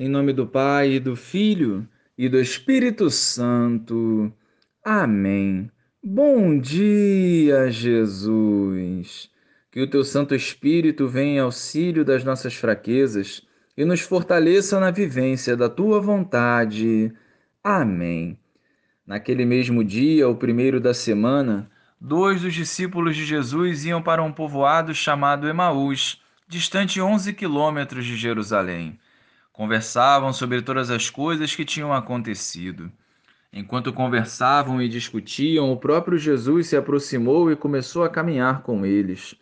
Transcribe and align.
Em 0.00 0.08
nome 0.08 0.32
do 0.32 0.46
Pai, 0.46 0.92
e 0.92 1.00
do 1.00 1.16
Filho 1.16 1.84
e 2.16 2.28
do 2.28 2.38
Espírito 2.38 3.10
Santo. 3.10 4.32
Amém. 4.84 5.68
Bom 6.00 6.56
dia, 6.56 7.68
Jesus. 7.68 9.28
Que 9.72 9.80
o 9.82 9.90
teu 9.90 10.04
Santo 10.04 10.36
Espírito 10.36 11.08
venha 11.08 11.34
em 11.34 11.38
auxílio 11.40 12.04
das 12.04 12.22
nossas 12.22 12.54
fraquezas 12.54 13.42
e 13.76 13.84
nos 13.84 13.98
fortaleça 13.98 14.78
na 14.78 14.92
vivência 14.92 15.56
da 15.56 15.68
tua 15.68 16.00
vontade. 16.00 17.12
Amém. 17.62 18.38
Naquele 19.04 19.44
mesmo 19.44 19.82
dia, 19.82 20.28
o 20.28 20.36
primeiro 20.36 20.78
da 20.80 20.94
semana, 20.94 21.68
dois 22.00 22.42
dos 22.42 22.54
discípulos 22.54 23.16
de 23.16 23.26
Jesus 23.26 23.84
iam 23.84 24.00
para 24.00 24.22
um 24.22 24.30
povoado 24.30 24.94
chamado 24.94 25.48
Emaús, 25.48 26.22
distante 26.46 27.00
11 27.00 27.32
quilômetros 27.32 28.04
de 28.04 28.16
Jerusalém. 28.16 28.96
Conversavam 29.58 30.32
sobre 30.32 30.62
todas 30.62 30.88
as 30.88 31.10
coisas 31.10 31.52
que 31.52 31.64
tinham 31.64 31.92
acontecido. 31.92 32.92
Enquanto 33.52 33.92
conversavam 33.92 34.80
e 34.80 34.88
discutiam, 34.88 35.72
o 35.72 35.76
próprio 35.76 36.16
Jesus 36.16 36.68
se 36.68 36.76
aproximou 36.76 37.50
e 37.50 37.56
começou 37.56 38.04
a 38.04 38.08
caminhar 38.08 38.62
com 38.62 38.86
eles. 38.86 39.34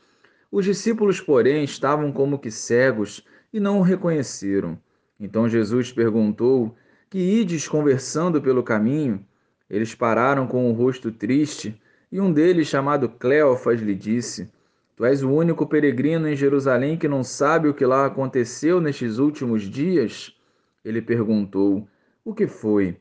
Os 0.51 0.65
discípulos, 0.65 1.21
porém, 1.21 1.65
estavam 1.65 2.11
como 2.11 2.39
que 2.39 2.51
cegos 2.51 3.23
e 3.53 3.61
não 3.61 3.79
o 3.79 3.83
reconheceram. 3.83 4.79
Então 5.21 5.51
Jesus 5.51 5.93
perguntou: 5.93 6.75
Que 7.11 7.19
ides 7.19 7.69
conversando 7.69 8.41
pelo 8.41 8.63
caminho? 8.63 9.23
Eles 9.69 9.95
pararam 9.95 10.47
com 10.47 10.71
o 10.71 10.73
rosto 10.73 11.13
triste, 11.13 11.79
e 12.11 12.19
um 12.19 12.33
deles, 12.33 12.69
chamado 12.69 13.07
Cleofas, 13.07 13.83
lhe 13.83 13.95
disse: 13.95 14.51
Tu 14.97 15.05
és 15.05 15.23
o 15.23 15.31
único 15.31 15.67
peregrino 15.67 16.27
em 16.27 16.35
Jerusalém 16.35 16.97
que 16.97 17.07
não 17.07 17.23
sabe 17.23 17.69
o 17.69 17.75
que 17.75 17.85
lá 17.85 18.07
aconteceu 18.07 18.81
nestes 18.81 19.19
últimos 19.19 19.65
dias? 19.65 20.35
Ele 20.83 21.03
perguntou: 21.03 21.87
O 22.25 22.33
que 22.33 22.47
foi? 22.47 22.97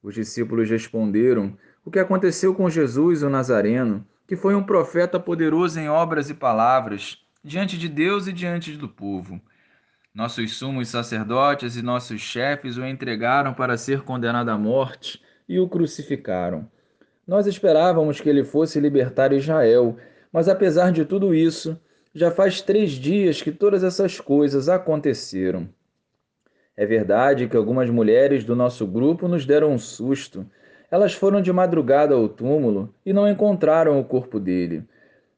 Os 0.00 0.14
discípulos 0.14 0.70
responderam: 0.70 1.58
O 1.84 1.90
que 1.90 1.98
aconteceu 1.98 2.54
com 2.54 2.70
Jesus, 2.70 3.24
o 3.24 3.28
Nazareno, 3.28 4.06
que 4.28 4.36
foi 4.36 4.54
um 4.54 4.62
profeta 4.62 5.18
poderoso 5.18 5.80
em 5.80 5.88
obras 5.88 6.30
e 6.30 6.34
palavras, 6.34 7.18
diante 7.42 7.76
de 7.76 7.88
Deus 7.88 8.28
e 8.28 8.32
diante 8.32 8.76
do 8.76 8.88
povo. 8.88 9.40
Nossos 10.14 10.56
sumos 10.56 10.90
sacerdotes 10.90 11.76
e 11.76 11.82
nossos 11.82 12.20
chefes 12.20 12.76
o 12.76 12.86
entregaram 12.86 13.52
para 13.52 13.76
ser 13.76 14.02
condenado 14.02 14.50
à 14.50 14.56
morte 14.56 15.20
e 15.48 15.58
o 15.58 15.68
crucificaram. 15.68 16.70
Nós 17.26 17.48
esperávamos 17.48 18.20
que 18.20 18.28
ele 18.28 18.44
fosse 18.44 18.78
libertar 18.78 19.32
Israel 19.32 19.96
mas 20.32 20.48
apesar 20.48 20.90
de 20.92 21.04
tudo 21.04 21.34
isso, 21.34 21.78
já 22.14 22.30
faz 22.30 22.60
três 22.60 22.92
dias 22.92 23.42
que 23.42 23.52
todas 23.52 23.84
essas 23.84 24.18
coisas 24.20 24.68
aconteceram. 24.68 25.68
É 26.76 26.86
verdade 26.86 27.48
que 27.48 27.56
algumas 27.56 27.90
mulheres 27.90 28.44
do 28.44 28.56
nosso 28.56 28.86
grupo 28.86 29.28
nos 29.28 29.44
deram 29.44 29.72
um 29.72 29.78
susto. 29.78 30.46
Elas 30.90 31.12
foram 31.12 31.42
de 31.42 31.52
madrugada 31.52 32.14
ao 32.14 32.28
túmulo 32.28 32.94
e 33.04 33.12
não 33.12 33.28
encontraram 33.28 34.00
o 34.00 34.04
corpo 34.04 34.40
dele. 34.40 34.84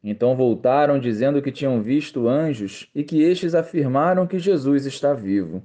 Então 0.02 0.36
voltaram 0.36 0.98
dizendo 0.98 1.42
que 1.42 1.50
tinham 1.50 1.82
visto 1.82 2.28
anjos 2.28 2.88
e 2.94 3.02
que 3.02 3.22
estes 3.22 3.54
afirmaram 3.54 4.26
que 4.26 4.38
Jesus 4.38 4.86
está 4.86 5.12
vivo. 5.14 5.62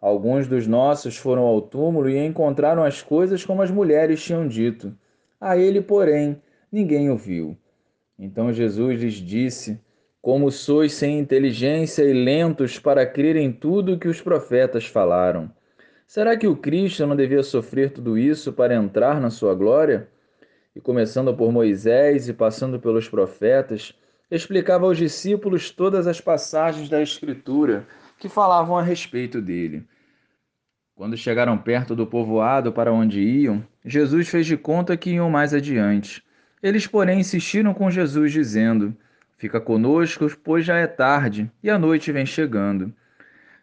Alguns 0.00 0.48
dos 0.48 0.66
nossos 0.66 1.16
foram 1.16 1.42
ao 1.42 1.60
túmulo 1.62 2.08
e 2.08 2.18
encontraram 2.18 2.82
as 2.82 3.02
coisas 3.02 3.44
como 3.44 3.62
as 3.62 3.70
mulheres 3.70 4.22
tinham 4.22 4.48
dito. 4.48 4.92
A 5.40 5.56
ele, 5.56 5.80
porém, 5.80 6.40
ninguém 6.72 7.10
o 7.10 7.16
viu. 7.16 7.56
Então 8.22 8.52
Jesus 8.52 9.00
lhes 9.00 9.14
disse: 9.14 9.80
Como 10.20 10.50
sois 10.50 10.92
sem 10.92 11.18
inteligência 11.18 12.02
e 12.02 12.12
lentos 12.12 12.78
para 12.78 13.06
crer 13.06 13.34
em 13.34 13.50
tudo 13.50 13.94
o 13.94 13.98
que 13.98 14.08
os 14.08 14.20
profetas 14.20 14.84
falaram. 14.84 15.50
Será 16.06 16.36
que 16.36 16.46
o 16.46 16.54
Cristo 16.54 17.06
não 17.06 17.16
devia 17.16 17.42
sofrer 17.42 17.92
tudo 17.92 18.18
isso 18.18 18.52
para 18.52 18.74
entrar 18.74 19.18
na 19.20 19.30
sua 19.30 19.54
glória? 19.54 20.06
E 20.76 20.80
começando 20.80 21.34
por 21.34 21.50
Moisés 21.50 22.28
e 22.28 22.34
passando 22.34 22.78
pelos 22.78 23.08
profetas, 23.08 23.94
explicava 24.30 24.84
aos 24.84 24.98
discípulos 24.98 25.70
todas 25.70 26.06
as 26.06 26.20
passagens 26.20 26.90
da 26.90 27.00
Escritura 27.00 27.86
que 28.18 28.28
falavam 28.28 28.76
a 28.76 28.82
respeito 28.82 29.40
dele. 29.40 29.82
Quando 30.94 31.16
chegaram 31.16 31.56
perto 31.56 31.96
do 31.96 32.06
povoado 32.06 32.70
para 32.70 32.92
onde 32.92 33.22
iam, 33.22 33.66
Jesus 33.82 34.28
fez 34.28 34.46
de 34.46 34.58
conta 34.58 34.96
que 34.98 35.12
iam 35.12 35.30
mais 35.30 35.54
adiante. 35.54 36.22
Eles, 36.62 36.86
porém, 36.86 37.20
insistiram 37.20 37.72
com 37.72 37.90
Jesus, 37.90 38.32
dizendo: 38.32 38.96
Fica 39.38 39.60
conosco, 39.60 40.30
pois 40.44 40.64
já 40.64 40.76
é 40.76 40.86
tarde 40.86 41.50
e 41.62 41.70
a 41.70 41.78
noite 41.78 42.12
vem 42.12 42.26
chegando. 42.26 42.92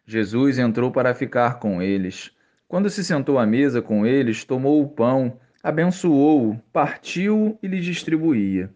Jesus 0.06 0.58
entrou 0.58 0.92
para 0.92 1.14
ficar 1.14 1.60
com 1.60 1.82
eles. 1.82 2.32
Quando 2.68 2.90
se 2.90 3.04
sentou 3.04 3.38
à 3.38 3.46
mesa 3.46 3.82
com 3.82 4.06
eles, 4.06 4.44
tomou 4.44 4.82
o 4.82 4.90
pão, 4.90 5.40
abençoou-o, 5.62 6.60
partiu 6.74 7.58
e 7.62 7.68
lhe 7.68 7.80
distribuía. 7.80 8.70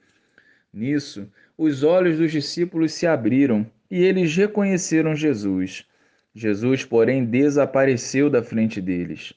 Nisso, 0.73 1.27
os 1.57 1.83
olhos 1.83 2.17
dos 2.17 2.31
discípulos 2.31 2.93
se 2.93 3.07
abriram 3.07 3.65
e 3.89 4.03
eles 4.03 4.35
reconheceram 4.35 5.15
Jesus. 5.15 5.85
Jesus, 6.33 6.85
porém, 6.85 7.25
desapareceu 7.25 8.29
da 8.29 8.41
frente 8.43 8.79
deles. 8.79 9.33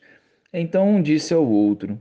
Então 0.52 0.88
um 0.88 1.02
disse 1.02 1.34
ao 1.34 1.44
outro: 1.44 2.00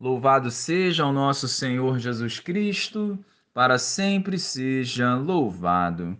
Louvado 0.00 0.48
seja 0.48 1.04
o 1.04 1.12
nosso 1.12 1.48
Senhor 1.48 1.98
Jesus 1.98 2.38
Cristo, 2.38 3.18
para 3.52 3.78
sempre 3.78 4.38
seja 4.38 5.16
louvado. 5.16 6.16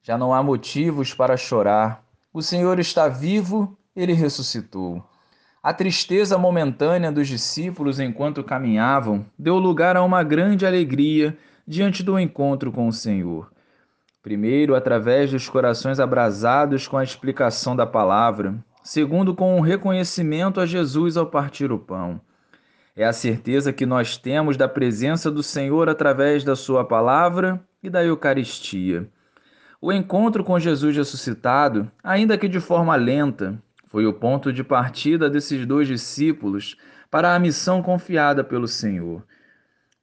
Já 0.00 0.16
não 0.16 0.32
há 0.32 0.40
motivos 0.44 1.12
para 1.12 1.36
chorar. 1.36 2.04
O 2.32 2.40
Senhor 2.40 2.78
está 2.78 3.08
vivo, 3.08 3.76
ele 3.96 4.12
ressuscitou. 4.12 5.04
A 5.60 5.74
tristeza 5.74 6.38
momentânea 6.38 7.10
dos 7.10 7.26
discípulos 7.26 7.98
enquanto 7.98 8.44
caminhavam 8.44 9.26
deu 9.36 9.58
lugar 9.58 9.96
a 9.96 10.02
uma 10.04 10.22
grande 10.22 10.64
alegria 10.64 11.36
diante 11.66 12.00
do 12.00 12.16
encontro 12.16 12.70
com 12.70 12.86
o 12.86 12.92
Senhor. 12.92 13.50
Primeiro, 14.22 14.76
através 14.76 15.32
dos 15.32 15.48
corações 15.48 15.98
abrasados 15.98 16.86
com 16.86 16.96
a 16.96 17.02
explicação 17.02 17.74
da 17.74 17.86
palavra, 17.86 18.54
segundo, 18.84 19.34
com 19.34 19.58
o 19.58 19.62
reconhecimento 19.62 20.60
a 20.60 20.66
Jesus 20.66 21.16
ao 21.16 21.26
partir 21.26 21.72
o 21.72 21.78
pão. 21.78 22.20
É 22.96 23.04
a 23.04 23.12
certeza 23.12 23.72
que 23.72 23.84
nós 23.84 24.16
temos 24.16 24.56
da 24.56 24.68
presença 24.68 25.28
do 25.28 25.42
Senhor 25.42 25.88
através 25.88 26.44
da 26.44 26.54
Sua 26.54 26.84
palavra 26.84 27.60
e 27.82 27.90
da 27.90 28.04
Eucaristia. 28.04 29.08
O 29.80 29.92
encontro 29.92 30.44
com 30.44 30.60
Jesus 30.60 30.96
ressuscitado, 30.96 31.90
ainda 32.04 32.38
que 32.38 32.46
de 32.46 32.60
forma 32.60 32.94
lenta, 32.94 33.60
foi 33.88 34.06
o 34.06 34.12
ponto 34.12 34.52
de 34.52 34.62
partida 34.62 35.28
desses 35.28 35.66
dois 35.66 35.88
discípulos 35.88 36.76
para 37.10 37.34
a 37.34 37.38
missão 37.38 37.82
confiada 37.82 38.44
pelo 38.44 38.68
Senhor. 38.68 39.24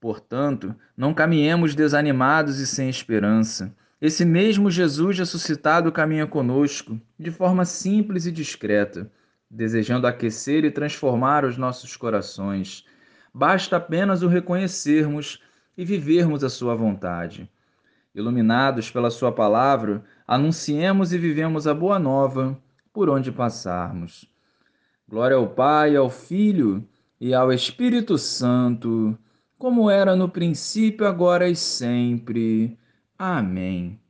Portanto, 0.01 0.75
não 0.95 1.13
caminhemos 1.13 1.73
desanimados 1.73 2.59
e 2.59 2.67
sem 2.67 2.89
esperança. 2.89 3.73
Esse 4.01 4.25
mesmo 4.25 4.69
Jesus 4.69 5.17
ressuscitado 5.17 5.93
caminha 5.93 6.27
conosco, 6.27 6.99
de 7.17 7.31
forma 7.31 7.63
simples 7.63 8.25
e 8.25 8.31
discreta 8.33 9.09
desejando 9.51 10.07
aquecer 10.07 10.63
e 10.63 10.71
transformar 10.71 11.43
os 11.43 11.57
nossos 11.57 11.97
corações. 11.97 12.85
Basta 13.33 13.75
apenas 13.75 14.23
o 14.23 14.27
reconhecermos 14.27 15.43
e 15.77 15.83
vivermos 15.83 16.43
a 16.43 16.49
Sua 16.49 16.73
vontade. 16.73 17.49
Iluminados 18.15 18.89
pela 18.89 19.11
Sua 19.11 19.31
palavra, 19.31 20.03
anunciemos 20.25 21.11
e 21.11 21.17
vivemos 21.17 21.67
a 21.67 21.73
boa 21.73 21.99
nova 21.99 22.57
por 22.93 23.09
onde 23.09 23.31
passarmos. 23.31 24.25
Glória 25.07 25.35
ao 25.35 25.47
Pai, 25.49 25.95
ao 25.95 26.09
Filho 26.09 26.87
e 27.19 27.33
ao 27.33 27.51
Espírito 27.51 28.17
Santo, 28.17 29.17
como 29.57 29.89
era 29.89 30.15
no 30.15 30.29
princípio, 30.29 31.05
agora 31.05 31.49
e 31.49 31.55
sempre. 31.55 32.77
Amém. 33.17 34.00